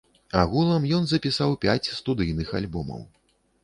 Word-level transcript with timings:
Агулам 0.43 0.87
ён 1.01 1.05
запісаў 1.13 1.55
пяць 1.69 1.91
студыйных 2.01 2.47
альбомаў. 2.63 3.09